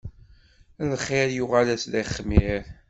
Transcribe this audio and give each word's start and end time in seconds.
Lxir 0.91 1.27
yuɣal-as 1.35 1.83
d 1.91 1.93
ixmir. 2.03 2.63